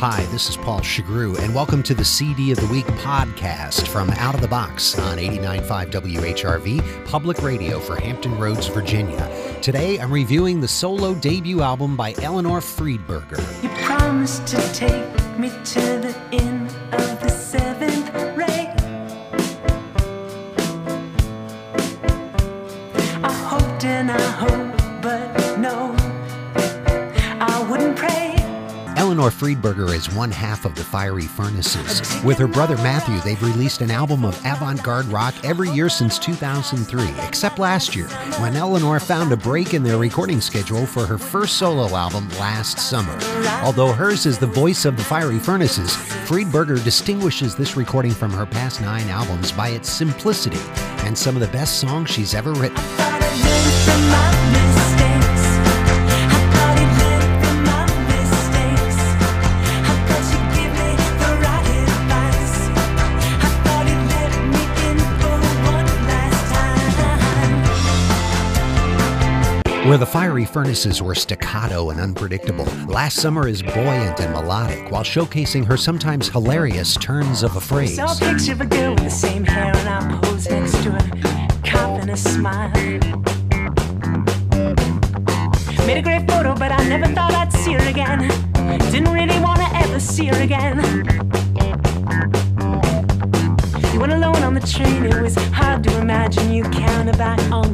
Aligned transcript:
Hi, 0.00 0.24
this 0.32 0.48
is 0.48 0.56
Paul 0.56 0.80
Shugrue, 0.80 1.38
and 1.40 1.54
welcome 1.54 1.82
to 1.82 1.92
the 1.92 2.06
CD 2.06 2.52
of 2.52 2.58
the 2.58 2.66
Week 2.68 2.86
podcast 2.86 3.86
from 3.86 4.08
Out 4.12 4.34
of 4.34 4.40
the 4.40 4.48
Box 4.48 4.98
on 4.98 5.18
89.5 5.18 5.90
WHRV, 5.90 7.04
public 7.04 7.42
radio 7.42 7.78
for 7.78 7.96
Hampton 8.00 8.38
Roads, 8.38 8.66
Virginia. 8.68 9.30
Today, 9.60 9.98
I'm 9.98 10.10
reviewing 10.10 10.58
the 10.58 10.68
solo 10.68 11.12
debut 11.12 11.60
album 11.60 11.98
by 11.98 12.14
Eleanor 12.22 12.60
Friedberger. 12.60 13.62
You 13.62 13.68
promised 13.84 14.46
to 14.46 14.72
take 14.72 15.38
me 15.38 15.50
to 15.50 15.80
the 15.80 16.16
end 16.32 16.70
of 16.94 17.19
Eleanor 29.10 29.30
Friedberger 29.30 29.92
is 29.92 30.08
one 30.14 30.30
half 30.30 30.64
of 30.64 30.76
the 30.76 30.84
Fiery 30.84 31.26
Furnaces. 31.26 32.22
With 32.22 32.38
her 32.38 32.46
brother 32.46 32.76
Matthew, 32.76 33.18
they've 33.22 33.42
released 33.42 33.80
an 33.80 33.90
album 33.90 34.24
of 34.24 34.40
avant 34.46 34.80
garde 34.84 35.06
rock 35.06 35.34
every 35.42 35.68
year 35.70 35.88
since 35.88 36.16
2003, 36.16 37.08
except 37.26 37.58
last 37.58 37.96
year, 37.96 38.06
when 38.38 38.54
Eleanor 38.54 39.00
found 39.00 39.32
a 39.32 39.36
break 39.36 39.74
in 39.74 39.82
their 39.82 39.98
recording 39.98 40.40
schedule 40.40 40.86
for 40.86 41.06
her 41.06 41.18
first 41.18 41.56
solo 41.56 41.88
album 41.96 42.28
last 42.38 42.78
summer. 42.78 43.18
Although 43.64 43.92
hers 43.92 44.26
is 44.26 44.38
the 44.38 44.46
voice 44.46 44.84
of 44.84 44.96
the 44.96 45.02
Fiery 45.02 45.40
Furnaces, 45.40 45.90
Friedberger 46.28 46.80
distinguishes 46.84 47.56
this 47.56 47.76
recording 47.76 48.12
from 48.12 48.30
her 48.30 48.46
past 48.46 48.80
nine 48.80 49.08
albums 49.08 49.50
by 49.50 49.70
its 49.70 49.90
simplicity 49.90 50.60
and 50.98 51.18
some 51.18 51.34
of 51.34 51.40
the 51.40 51.48
best 51.48 51.80
songs 51.80 52.10
she's 52.10 52.32
ever 52.32 52.52
written. 52.52 52.76
Where 69.86 69.96
the 69.96 70.04
fiery 70.04 70.44
furnaces 70.44 71.00
were 71.00 71.14
staccato 71.14 71.88
and 71.88 71.98
unpredictable, 71.98 72.66
Last 72.86 73.16
Summer 73.16 73.48
is 73.48 73.62
buoyant 73.62 74.20
and 74.20 74.30
melodic 74.34 74.90
while 74.90 75.02
showcasing 75.02 75.64
her 75.64 75.78
sometimes 75.78 76.28
hilarious 76.28 76.96
turns 76.96 77.42
of 77.42 77.56
a 77.56 77.62
phrase. 77.62 77.96
Saw 77.96 78.12
a 78.12 78.16
picture 78.16 78.52
of 78.52 78.60
a 78.60 78.66
girl 78.66 78.90
with 78.90 79.04
the 79.04 79.10
same 79.10 79.42
hair, 79.42 79.74
and 79.74 79.88
I 79.88 80.20
posed 80.20 80.50
next 80.50 80.72
to 80.82 80.90
her, 80.90 81.62
coughing 81.64 82.10
a 82.10 82.16
smile. 82.16 82.70
Made 85.86 85.96
a 85.96 86.02
great 86.02 86.30
photo, 86.30 86.54
but 86.54 86.72
I 86.72 86.86
never 86.86 87.06
thought 87.14 87.32
I'd 87.32 87.50
see 87.50 87.72
her 87.72 87.88
again. 87.88 88.28
Didn't 88.92 89.12
really 89.14 89.40
wanna 89.40 89.68
ever 89.76 89.98
see 89.98 90.26
her 90.26 90.42
again. 90.42 90.76
You 93.94 93.98
went 93.98 94.12
alone 94.12 94.42
on 94.42 94.52
the 94.52 94.60
train, 94.60 95.06
it 95.06 95.22
was 95.22 95.36
hard 95.52 95.82
to 95.84 95.98
imagine 95.98 96.52
you 96.52 96.64
back 97.20 97.38
on 97.52 97.69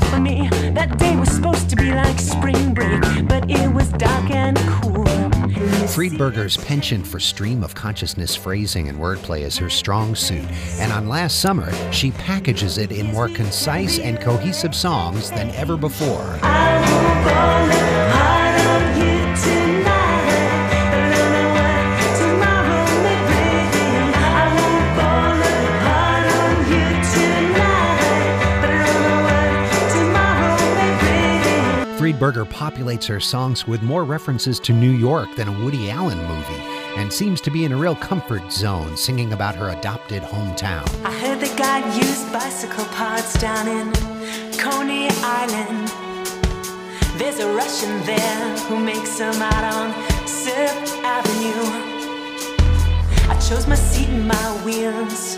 you 0.00 0.10
brought 0.10 0.10
her 0.10 0.10
back 0.10 0.10
for 0.10 0.20
me. 0.20 0.70
That 0.70 0.98
day 0.98 1.16
was 1.16 1.30
supposed 1.30 1.70
to 1.70 1.76
be 1.76 1.92
like 1.92 2.18
spring 2.18 2.74
break, 2.74 3.00
but 3.28 3.50
it 3.50 3.72
was 3.72 3.88
dark 3.90 4.30
and 4.30 4.56
cool. 4.82 5.08
And 5.08 5.52
you 5.52 5.68
see- 5.88 6.10
Friedberger's 6.10 6.56
penchant 6.56 7.06
for 7.06 7.20
stream 7.20 7.62
of 7.62 7.74
consciousness 7.74 8.34
phrasing 8.36 8.88
and 8.88 8.98
wordplay 8.98 9.40
is 9.42 9.56
her 9.58 9.70
strong 9.70 10.14
suit, 10.14 10.44
and 10.78 10.92
on 10.92 11.08
Last 11.08 11.40
Summer, 11.40 11.72
she 11.92 12.12
packages 12.12 12.78
it 12.78 12.92
in 12.92 13.06
more 13.12 13.28
concise 13.28 13.98
and 13.98 14.20
cohesive 14.20 14.74
songs 14.74 15.30
than 15.30 15.50
ever 15.50 15.76
before. 15.76 16.38
Friedberger 32.10 32.44
populates 32.44 33.06
her 33.06 33.20
songs 33.20 33.68
with 33.68 33.82
more 33.82 34.02
references 34.02 34.58
to 34.60 34.72
New 34.72 34.90
York 34.90 35.32
than 35.36 35.46
a 35.46 35.64
Woody 35.64 35.90
Allen 35.90 36.18
movie, 36.18 36.60
and 36.96 37.12
seems 37.12 37.40
to 37.42 37.52
be 37.52 37.64
in 37.64 37.70
a 37.70 37.76
real 37.76 37.94
comfort 37.94 38.50
zone 38.50 38.96
singing 38.96 39.32
about 39.32 39.54
her 39.54 39.68
adopted 39.68 40.24
hometown. 40.24 40.88
I 41.04 41.12
heard 41.12 41.38
that 41.38 41.56
God 41.56 41.86
used 41.94 42.32
bicycle 42.32 42.84
parts 42.86 43.38
down 43.40 43.68
in 43.68 43.92
Coney 44.58 45.08
Island. 45.22 45.86
There's 47.16 47.38
a 47.38 47.54
Russian 47.54 48.04
there 48.04 48.58
who 48.66 48.80
makes 48.80 49.16
them 49.16 49.40
out 49.40 49.64
on 49.72 49.92
Surf 50.26 51.04
Avenue. 51.04 51.62
I 53.30 53.38
chose 53.38 53.68
my 53.68 53.76
seat 53.76 54.08
and 54.08 54.26
my 54.26 54.64
wheels, 54.64 55.36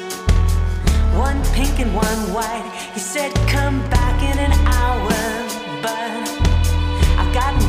one 1.18 1.44
pink 1.52 1.80
and 1.80 1.94
one 1.94 2.32
white. 2.32 2.64
He 2.94 3.00
said, 3.00 3.30
Come 3.48 3.78
back 3.90 4.22
in 4.22 4.38
an 4.38 4.52
hour, 4.68 5.82
but 5.82 6.41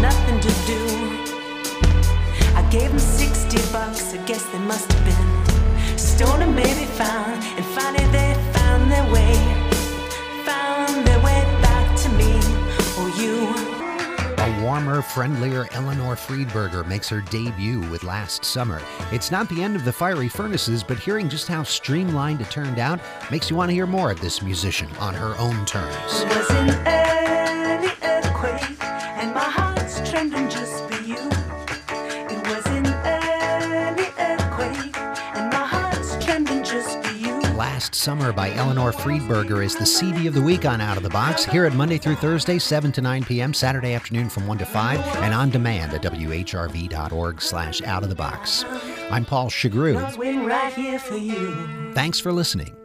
nothing 0.03 0.37
to 0.41 0.49
do. 0.67 0.81
I 2.57 2.67
gave 2.69 2.89
them 2.89 2.99
60 2.99 3.71
bucks, 3.71 4.13
I 4.13 4.17
guess 4.25 4.43
they 4.47 4.59
must 4.59 4.91
have 4.91 5.05
been 5.05 5.97
stolen, 5.97 6.53
maybe 6.53 6.83
found, 6.83 7.41
and 7.41 7.63
finally 7.67 8.05
they 8.11 8.33
found 8.51 8.91
their 8.91 9.09
way, 9.13 9.33
found 10.43 11.07
their 11.07 11.19
way 11.19 11.39
back 11.61 11.97
to 12.03 12.09
me 12.19 12.33
or 12.99 13.07
you. 13.21 13.47
A 14.39 14.61
warmer, 14.61 15.01
friendlier 15.01 15.69
Eleanor 15.71 16.15
Friedberger 16.15 16.85
makes 16.85 17.07
her 17.07 17.21
debut 17.21 17.79
with 17.89 18.03
Last 18.03 18.43
Summer. 18.43 18.81
It's 19.13 19.31
not 19.31 19.47
the 19.47 19.63
end 19.63 19.77
of 19.77 19.85
the 19.85 19.93
fiery 19.93 20.27
furnaces, 20.27 20.83
but 20.83 20.99
hearing 20.99 21.29
just 21.29 21.47
how 21.47 21.63
streamlined 21.63 22.41
it 22.41 22.51
turned 22.51 22.77
out 22.77 22.99
makes 23.31 23.49
you 23.49 23.55
want 23.55 23.69
to 23.69 23.73
hear 23.73 23.87
more 23.87 24.11
of 24.11 24.19
this 24.19 24.41
musician 24.41 24.89
on 24.97 25.13
her 25.13 25.33
own 25.37 25.63
terms. 25.65 27.02
Last 36.63 37.93
Summer 37.93 38.31
by 38.31 38.53
Eleanor 38.53 38.93
Friedberger 38.93 39.65
is 39.65 39.75
the 39.75 39.85
CD 39.85 40.27
of 40.27 40.33
the 40.33 40.41
week 40.41 40.65
on 40.65 40.79
Out 40.79 40.95
of 40.95 41.03
the 41.03 41.09
Box. 41.09 41.43
here 41.43 41.65
at 41.65 41.73
Monday 41.73 41.97
through 41.97 42.15
Thursday, 42.15 42.57
7 42.57 42.89
to 42.93 43.01
9 43.01 43.25
p.m., 43.25 43.53
Saturday 43.53 43.93
afternoon 43.93 44.29
from 44.29 44.47
1 44.47 44.59
to 44.59 44.65
5, 44.65 44.99
and 45.17 45.33
on 45.33 45.49
demand 45.49 45.93
at 45.93 46.01
whrv.org 46.01 47.41
slash 47.41 47.81
out 47.81 48.03
of 48.03 48.07
the 48.07 48.15
box. 48.15 48.63
I'm 49.11 49.25
Paul 49.25 49.47
I 49.47 49.49
Shugrue. 49.49 50.47
right 50.47 50.73
here 50.73 50.99
for 50.99 51.17
you. 51.17 51.91
Thanks 51.93 52.21
for 52.21 52.31
listening. 52.31 52.77